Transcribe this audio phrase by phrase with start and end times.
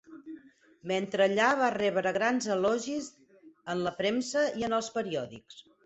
[0.91, 3.13] Mentre allà va rebre grans elogis
[3.75, 5.67] en la premsa i en els periòdics.